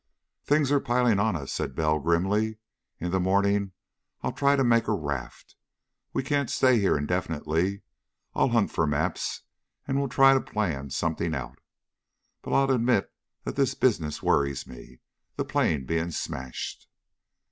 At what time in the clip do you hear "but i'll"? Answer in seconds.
12.41-12.71